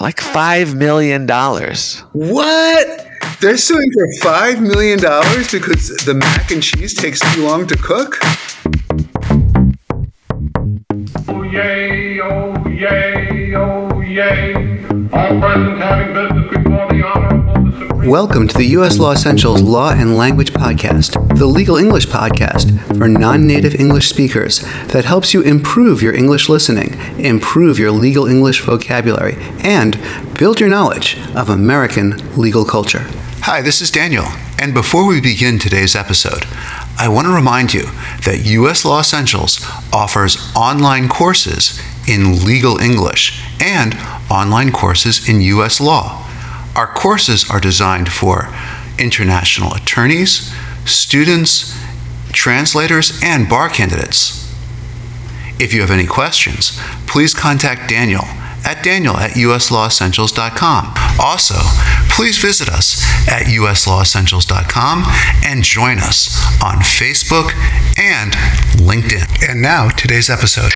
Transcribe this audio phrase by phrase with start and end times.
[0.00, 1.26] Like $5 million.
[2.12, 3.06] What?
[3.40, 8.18] They're suing for $5 million because the mac and cheese takes too long to cook?
[11.28, 14.54] Oh yay, oh yay, oh yay.
[15.12, 16.85] All present having business before
[18.06, 19.00] Welcome to the U.S.
[19.00, 24.60] Law Essentials Law and Language Podcast, the legal English podcast for non native English speakers
[24.92, 30.00] that helps you improve your English listening, improve your legal English vocabulary, and
[30.38, 33.06] build your knowledge of American legal culture.
[33.40, 36.44] Hi, this is Daniel, and before we begin today's episode,
[36.96, 37.86] I want to remind you
[38.22, 38.84] that U.S.
[38.84, 43.96] Law Essentials offers online courses in legal English and
[44.30, 45.80] online courses in U.S.
[45.80, 46.25] law.
[46.76, 48.54] Our courses are designed for
[48.98, 50.52] international attorneys,
[50.84, 51.74] students,
[52.32, 54.44] translators, and bar candidates.
[55.58, 58.24] If you have any questions, please contact Daniel
[58.66, 60.94] at daniel at uslawessentials.com.
[61.18, 61.54] Also,
[62.10, 65.04] please visit us at uslawessentials.com
[65.44, 67.52] and join us on Facebook
[67.96, 68.32] and
[68.82, 69.48] LinkedIn.
[69.48, 70.75] And now, today's episode.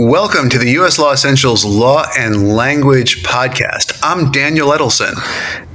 [0.00, 0.96] Welcome to the U.S.
[0.96, 3.98] Law Essentials Law and Language Podcast.
[4.00, 5.14] I'm Daniel Edelson.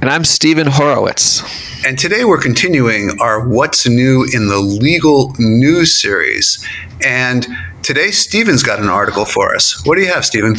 [0.00, 1.42] And I'm Stephen Horowitz.
[1.84, 6.66] And today we're continuing our What's New in the Legal News series.
[7.04, 7.46] And
[7.82, 9.84] today Stephen's got an article for us.
[9.84, 10.56] What do you have, Stephen?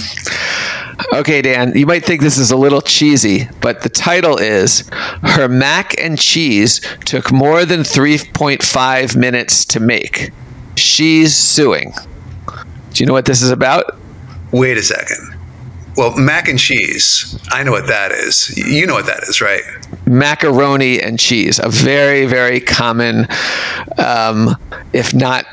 [1.12, 4.88] Okay, Dan, you might think this is a little cheesy, but the title is
[5.24, 10.30] Her Mac and Cheese Took More Than 3.5 Minutes to Make.
[10.76, 11.96] She's Suing.
[12.96, 13.98] Do you know what this is about?
[14.54, 15.36] Wait a second.
[15.98, 18.56] Well, mac and cheese, I know what that is.
[18.56, 19.62] You know what that is, right?
[20.06, 23.28] Macaroni and cheese, a very, very common,
[23.98, 24.56] um,
[24.94, 25.46] if not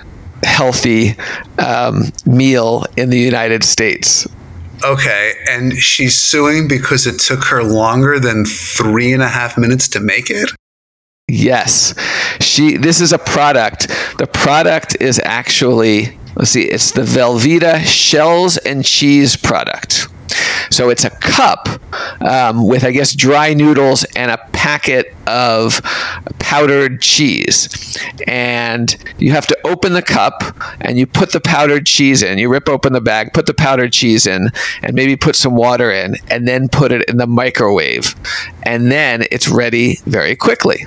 [0.45, 1.17] healthy,
[1.59, 4.29] um, meal in the United States.
[4.85, 9.89] Okay, and she's suing because it took her longer than three and a half minutes
[9.89, 10.49] to make it?
[11.27, 11.95] Yes.
[12.41, 13.89] She this is a product.
[14.19, 20.09] The product is actually let's see, it's the Velveeta shells and cheese product.
[20.71, 21.69] So it's a cup
[22.23, 25.83] um, with, I guess, dry noodles and a packet of
[26.39, 27.99] powdered cheese.
[28.27, 30.43] And you have to open the cup
[30.81, 32.39] and you put the powdered cheese in.
[32.39, 34.51] You rip open the bag, put the powdered cheese in,
[34.83, 38.15] and maybe put some water in, and then put it in the microwave.
[38.63, 40.87] And then it's ready very quickly.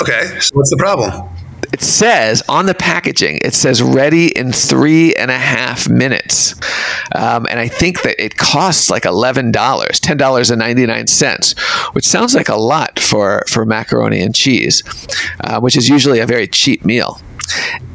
[0.00, 1.28] Okay, so what's the problem?
[1.72, 6.54] It says on the packaging, it says ready in three and a half minutes.
[7.14, 12.98] Um, and I think that it costs like $11, $10.99, which sounds like a lot
[12.98, 14.82] for, for macaroni and cheese,
[15.40, 17.22] uh, which is usually a very cheap meal.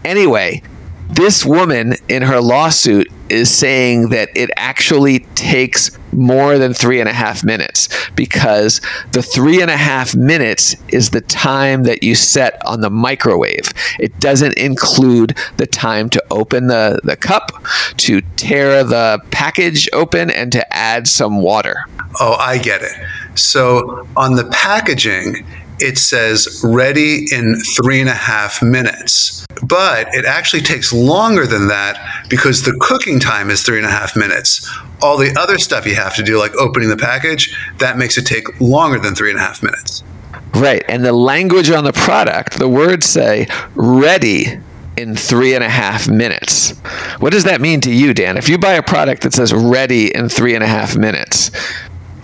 [0.03, 0.63] Anyway,
[1.09, 7.07] this woman in her lawsuit is saying that it actually takes more than three and
[7.07, 12.15] a half minutes because the three and a half minutes is the time that you
[12.15, 13.71] set on the microwave.
[13.99, 17.51] It doesn't include the time to open the, the cup,
[17.97, 21.85] to tear the package open, and to add some water.
[22.19, 22.93] Oh, I get it.
[23.35, 25.45] So on the packaging,
[25.79, 29.45] it says ready in three and a half minutes.
[29.63, 33.91] But it actually takes longer than that because the cooking time is three and a
[33.91, 34.69] half minutes.
[35.01, 38.25] All the other stuff you have to do, like opening the package, that makes it
[38.25, 40.03] take longer than three and a half minutes.
[40.53, 40.83] Right.
[40.87, 44.59] And the language on the product, the words say ready
[44.97, 46.71] in three and a half minutes.
[47.19, 48.37] What does that mean to you, Dan?
[48.37, 51.51] If you buy a product that says ready in three and a half minutes,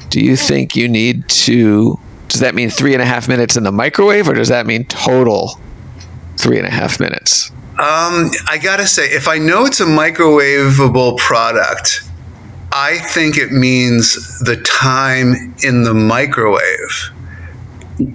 [0.09, 1.99] do you think you need to
[2.33, 4.85] does that mean three and a half minutes in the microwave, or does that mean
[4.85, 5.59] total
[6.35, 7.51] three and a half minutes?
[7.73, 12.01] Um, I gotta say, if I know it's a microwavable product,
[12.71, 17.11] I think it means the time in the microwave.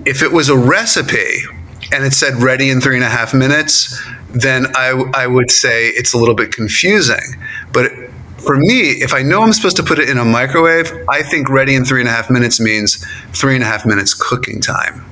[0.05, 1.45] If it was a recipe
[1.93, 5.91] and it said ready in three and a half minutes, then I, I would say
[5.91, 7.37] it's a little bit confusing.
[7.73, 7.93] But
[8.38, 11.49] for me, if I know I'm supposed to put it in a microwave, I think
[11.49, 15.05] ready in three and a half minutes means three and a half minutes cooking time.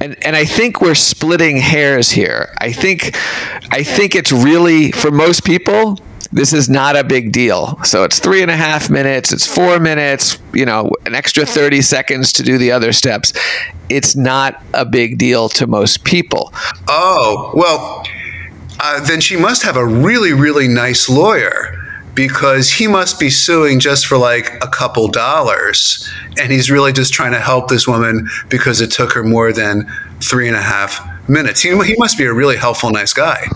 [0.00, 2.54] And and I think we're splitting hairs here.
[2.58, 3.16] I think
[3.70, 5.98] I think it's really for most people
[6.32, 7.78] this is not a big deal.
[7.84, 11.80] So it's three and a half minutes, it's four minutes, you know, an extra 30
[11.80, 13.32] seconds to do the other steps.
[13.88, 16.52] It's not a big deal to most people.
[16.88, 18.04] Oh, well,
[18.80, 21.63] uh, then she must have a really, really nice lawyer
[22.14, 26.08] because he must be suing just for like a couple dollars.
[26.38, 29.90] And he's really just trying to help this woman because it took her more than
[30.20, 31.62] three and a half minutes.
[31.62, 33.46] He, he must be a really helpful, nice guy.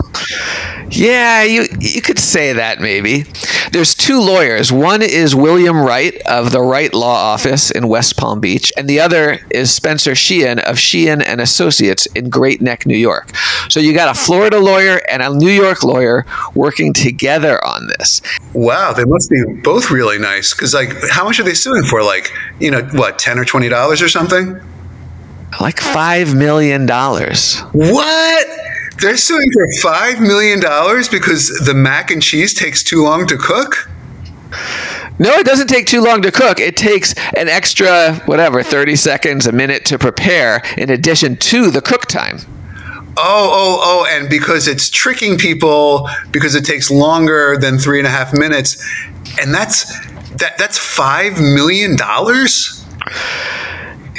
[0.91, 3.25] Yeah, you you could say that maybe.
[3.71, 4.71] There's two lawyers.
[4.71, 8.99] One is William Wright of the Wright Law Office in West Palm Beach, and the
[8.99, 13.31] other is Spencer Sheehan of Sheehan and Associates in Great Neck, New York.
[13.69, 16.25] So you got a Florida lawyer and a New York lawyer
[16.55, 18.21] working together on this.
[18.53, 20.53] Wow, they must be both really nice.
[20.53, 22.03] Because like, how much are they suing for?
[22.03, 24.59] Like, you know, what, ten or twenty dollars or something?
[25.61, 27.59] Like five million dollars.
[27.71, 28.47] What?
[29.01, 33.37] They're suing for five million dollars because the mac and cheese takes too long to
[33.37, 33.89] cook.
[35.19, 36.59] No, it doesn't take too long to cook.
[36.59, 41.81] It takes an extra, whatever, 30 seconds, a minute to prepare in addition to the
[41.81, 42.39] cook time.
[43.17, 48.07] Oh, oh, oh, and because it's tricking people because it takes longer than three and
[48.07, 48.77] a half minutes.
[49.41, 49.85] And that's
[50.37, 52.85] that that's five million dollars?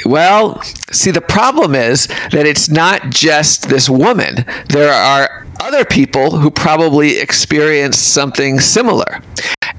[0.05, 0.61] Well,
[0.91, 4.45] see, the problem is that it's not just this woman.
[4.69, 9.21] There are other people who probably experienced something similar.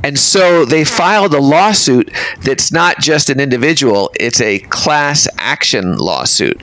[0.04, 2.12] And so they filed a lawsuit
[2.42, 6.60] that's not just an individual, it's a class action lawsuit.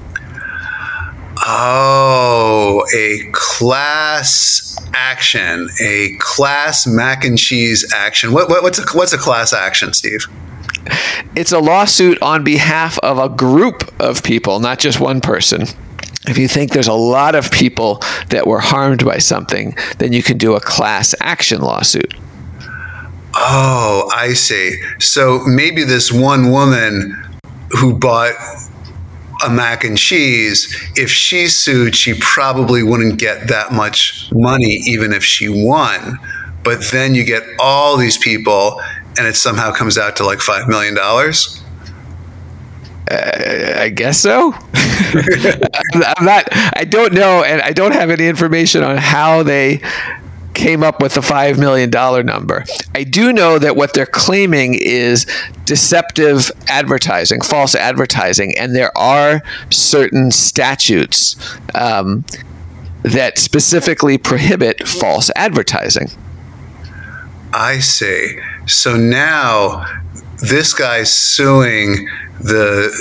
[1.45, 8.33] Oh, a class action, a class mac and cheese action.
[8.33, 10.25] What, what, what's a what's a class action, Steve?
[11.36, 15.63] It's a lawsuit on behalf of a group of people, not just one person.
[16.27, 20.21] If you think there's a lot of people that were harmed by something, then you
[20.21, 22.13] can do a class action lawsuit.
[23.36, 24.75] Oh, I see.
[25.00, 27.15] So maybe this one woman
[27.71, 28.33] who bought
[29.45, 35.13] a mac and cheese, if she sued, she probably wouldn't get that much money, even
[35.13, 36.19] if she won.
[36.63, 38.81] But then you get all these people,
[39.18, 40.97] and it somehow comes out to like $5 million.
[43.12, 44.53] Uh, I guess so.
[44.74, 46.47] I'm not.
[46.51, 49.81] I don't know, and I don't have any information on how they
[50.60, 51.90] came up with the $5 million
[52.26, 52.66] number.
[52.94, 55.26] I do know that what they're claiming is
[55.64, 61.38] deceptive advertising, false advertising, and there are certain statutes
[61.76, 62.26] um,
[63.04, 66.10] that specifically prohibit false advertising.
[67.54, 68.38] I see.
[68.68, 69.86] So now
[70.42, 72.10] this guy's suing
[72.42, 72.92] the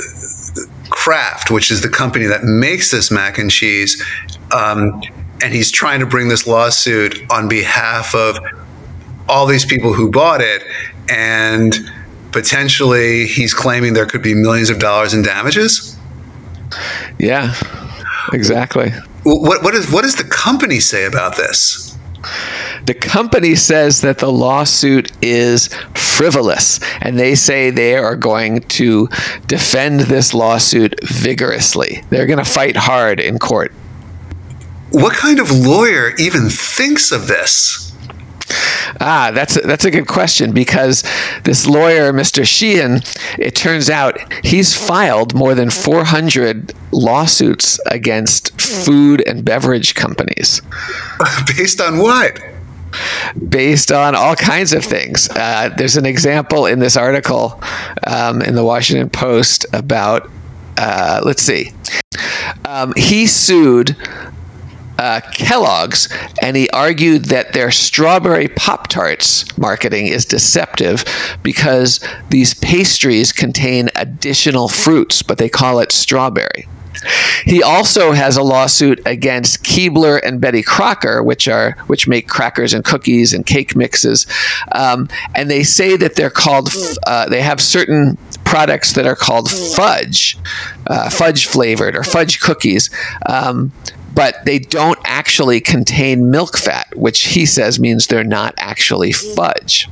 [0.91, 4.01] Kraft, which is the company that makes this mac and cheese,
[4.55, 5.03] um,
[5.43, 8.38] and he's trying to bring this lawsuit on behalf of
[9.29, 10.62] all these people who bought it,
[11.08, 11.75] and
[12.32, 15.96] potentially he's claiming there could be millions of dollars in damages.
[17.19, 17.55] Yeah,
[18.32, 18.90] exactly.
[19.25, 21.96] What what is what does the company say about this?
[22.85, 29.08] The company says that the lawsuit is frivolous, and they say they are going to
[29.46, 32.02] defend this lawsuit vigorously.
[32.11, 33.73] They're going to fight hard in court.
[34.90, 37.93] What kind of lawyer even thinks of this?
[39.00, 41.05] Ah, that's a, that's a good question because
[41.44, 42.46] this lawyer, Mr.
[42.46, 43.02] Sheehan,
[43.38, 50.62] it turns out he's filed more than 400 lawsuits against food and beverage companies.
[51.46, 52.40] Based on what?
[53.49, 55.29] based on all kinds of things.
[55.31, 57.61] Uh, there's an example in this article
[58.06, 60.29] um, in the Washington Post about,
[60.76, 61.73] uh, let's see,
[62.64, 63.96] um, he sued.
[64.99, 66.09] Uh, Kellogg's,
[66.43, 71.05] and he argued that their strawberry Pop Tarts marketing is deceptive
[71.43, 72.00] because
[72.31, 76.67] these pastries contain additional fruits, but they call it strawberry.
[77.45, 82.73] He also has a lawsuit against Keebler and Betty Crocker, which are which make crackers
[82.73, 84.26] and cookies and cake mixes,
[84.73, 86.71] um, and they say that they're called.
[87.07, 90.38] Uh, they have certain products that are called fudge,
[90.87, 92.90] uh, fudge flavored or fudge cookies.
[93.26, 93.73] Um,
[94.19, 99.89] but they don't actually contain milk fat, which he says means they're not actually fudge.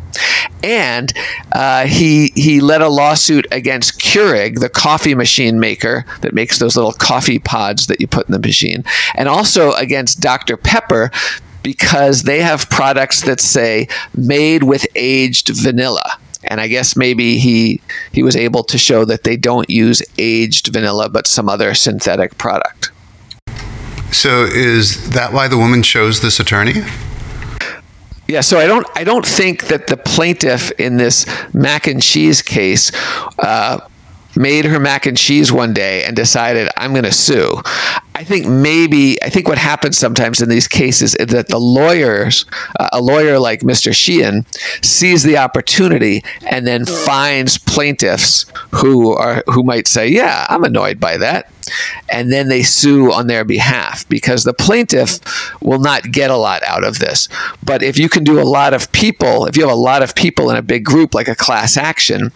[0.64, 1.12] And
[1.52, 6.74] uh, he he led a lawsuit against Keurig, the coffee machine maker that makes those
[6.74, 8.82] little coffee pods that you put in the machine,
[9.14, 11.12] and also against Dr Pepper
[11.62, 17.80] because they have products that say made with aged vanilla and I guess maybe he
[18.12, 22.38] he was able to show that they don't use aged vanilla but some other synthetic
[22.38, 22.90] product.
[24.16, 26.82] So is that why the woman chose this attorney?
[28.26, 32.40] Yeah, so I don't I don't think that the plaintiff in this mac and cheese
[32.40, 32.90] case
[33.38, 33.86] uh,
[34.34, 37.60] made her mac and cheese one day and decided I'm going to sue.
[38.16, 42.46] I think maybe I think what happens sometimes in these cases is that the lawyers,
[42.80, 43.94] uh, a lawyer like Mr.
[43.94, 44.46] Sheehan,
[44.82, 48.46] sees the opportunity and then finds plaintiffs
[48.76, 51.50] who are who might say, "Yeah, I'm annoyed by that,"
[52.08, 55.18] and then they sue on their behalf because the plaintiff
[55.60, 57.28] will not get a lot out of this.
[57.62, 60.14] But if you can do a lot of people, if you have a lot of
[60.14, 62.32] people in a big group like a class action,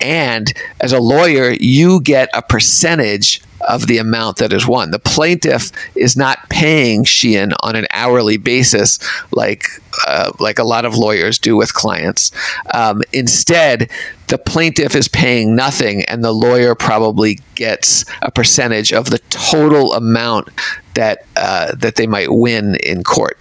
[0.00, 4.90] and as a lawyer, you get a percentage of the amount that is won.
[4.90, 8.98] The plaintiff is not paying Sheehan on an hourly basis
[9.32, 9.64] like
[10.06, 12.30] uh, like a lot of lawyers do with clients.
[12.74, 13.90] Um, instead,
[14.28, 19.94] the plaintiff is paying nothing, and the lawyer probably gets a percentage of the total
[19.94, 20.48] amount
[20.94, 23.38] that uh, that they might win in court.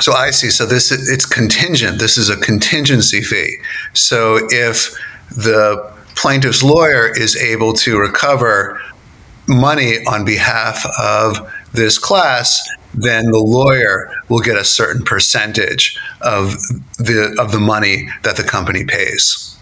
[0.00, 0.50] So I see.
[0.50, 1.98] So this it's contingent.
[1.98, 3.58] This is a contingency fee.
[3.92, 4.98] So if
[5.30, 8.80] the plaintiff's lawyer is able to recover
[9.48, 16.52] money on behalf of this class, then the lawyer will get a certain percentage of
[16.98, 19.58] the of the money that the company pays.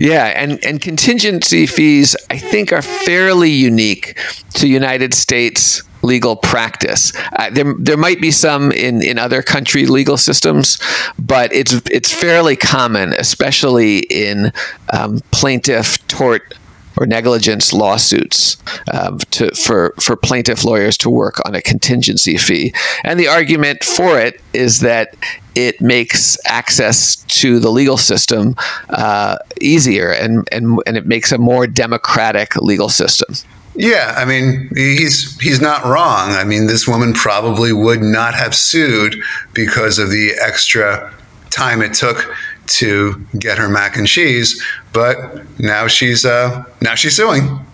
[0.00, 4.18] Yeah, and, and contingency fees, I think, are fairly unique
[4.54, 7.12] to United States legal practice.
[7.34, 10.78] Uh, there, there might be some in, in other country legal systems,
[11.18, 14.52] but it's it's fairly common, especially in
[14.92, 16.54] um, plaintiff tort
[16.96, 18.56] or negligence lawsuits
[18.92, 22.74] um, to, for, for plaintiff lawyers to work on a contingency fee.
[23.04, 25.14] And the argument for it is that
[25.54, 28.54] it makes access to the legal system
[28.90, 33.34] uh, easier and, and, and it makes a more democratic legal system.
[33.76, 36.30] Yeah, I mean, he's he's not wrong.
[36.32, 39.16] I mean, this woman probably would not have sued
[39.54, 41.14] because of the extra
[41.50, 42.34] time it took
[42.78, 44.62] to get her mac and cheese,
[44.92, 47.64] but now she's uh, now she's suing.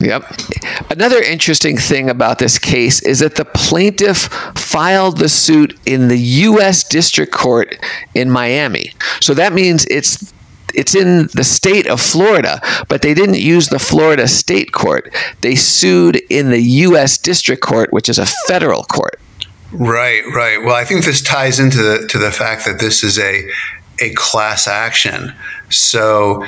[0.00, 0.24] Yep.
[0.90, 6.18] Another interesting thing about this case is that the plaintiff filed the suit in the
[6.18, 6.84] U.S.
[6.84, 7.78] District Court
[8.14, 8.92] in Miami.
[9.20, 10.32] So that means it's
[10.74, 15.14] it's in the state of Florida, but they didn't use the Florida State Court.
[15.40, 17.16] They sued in the U.S.
[17.16, 19.20] District Court, which is a federal court.
[19.72, 20.62] Right, right.
[20.62, 23.48] Well, I think this ties into the to the fact that this is a
[24.00, 25.32] a class action.
[25.70, 26.44] So,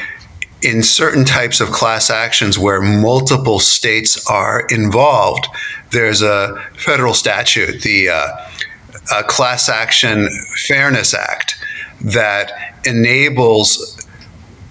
[0.63, 5.47] in certain types of class actions where multiple states are involved,
[5.93, 10.29] there's a federal statute, the uh, Class Action
[10.67, 11.63] Fairness Act,
[12.01, 14.07] that enables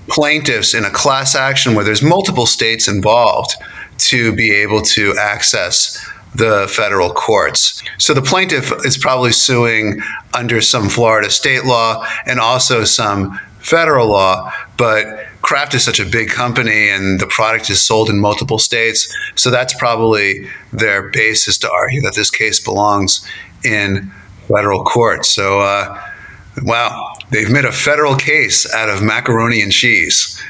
[0.07, 3.55] plaintiffs in a class action where there's multiple states involved
[3.97, 6.05] to be able to access
[6.37, 7.81] the federal courts.
[7.97, 10.01] So the plaintiff is probably suing
[10.33, 16.05] under some Florida state law and also some federal law, but Kraft is such a
[16.05, 19.13] big company and the product is sold in multiple states.
[19.35, 23.27] So that's probably their basis to argue that this case belongs
[23.63, 24.11] in
[24.47, 25.25] federal court.
[25.25, 26.01] So, uh,
[26.63, 30.41] wow, they've made a federal case out of macaroni and cheese.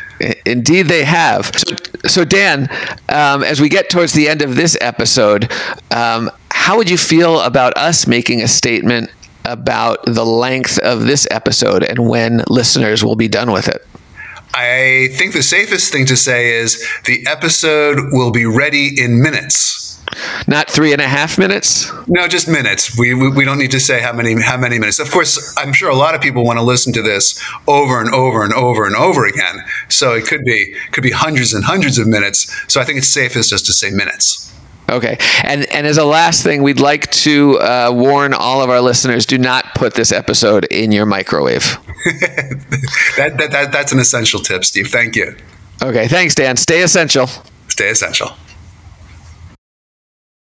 [0.45, 1.51] Indeed, they have.
[1.55, 2.69] So, so Dan,
[3.10, 5.51] um, as we get towards the end of this episode,
[5.91, 9.12] um, how would you feel about us making a statement
[9.43, 13.86] about the length of this episode and when listeners will be done with it?
[14.53, 19.84] I think the safest thing to say is the episode will be ready in minutes.
[20.47, 21.91] Not three and a half minutes.
[22.07, 22.97] No, just minutes.
[22.97, 25.00] We, we, we don't need to say how many how many minutes.
[25.00, 28.13] Of course, I'm sure a lot of people want to listen to this over and
[28.13, 29.63] over and over and over again.
[29.89, 32.51] So it could be could be hundreds and hundreds of minutes.
[32.71, 34.45] So I think it's safest just to say minutes.
[34.89, 38.81] Okay, and and as a last thing, we'd like to uh, warn all of our
[38.81, 41.63] listeners: do not put this episode in your microwave.
[43.17, 44.89] that, that, that that's an essential tip, Steve.
[44.89, 45.35] Thank you.
[45.81, 46.55] Okay, thanks, Dan.
[46.55, 47.27] Stay essential.
[47.67, 48.29] Stay essential.